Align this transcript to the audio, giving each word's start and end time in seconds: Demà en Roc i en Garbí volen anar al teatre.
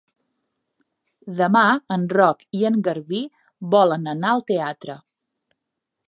Demà 1.41 1.61
en 1.95 2.05
Roc 2.17 2.41
i 2.59 2.65
en 2.69 2.79
Garbí 2.87 3.19
volen 3.75 4.13
anar 4.17 4.31
al 4.33 4.41
teatre. 4.53 4.97